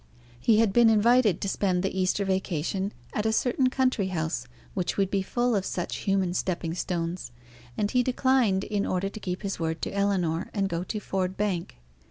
He 0.39 0.57
had 0.57 0.73
been 0.73 0.89
invited 0.89 1.39
to 1.41 1.47
spend 1.47 1.83
the 1.83 1.95
Easter 1.95 2.25
vacation 2.25 2.91
at 3.13 3.27
a 3.27 3.31
certain 3.31 3.69
country 3.69 4.07
house 4.07 4.47
which 4.73 4.97
would 4.97 5.11
be 5.11 5.21
full 5.21 5.55
of 5.55 5.63
such 5.63 5.97
human 5.97 6.33
stepping 6.33 6.73
stones; 6.73 7.31
and 7.77 7.91
he 7.91 8.01
declined 8.01 8.63
in 8.63 8.83
order 8.87 9.09
to 9.09 9.19
keep 9.19 9.43
his 9.43 9.59
word 9.59 9.79
to 9.83 9.93
Ellinor, 9.93 10.49
and 10.55 10.69
go 10.69 10.83
to 10.85 10.99
Ford 10.99 11.37
Bank. 11.37 11.77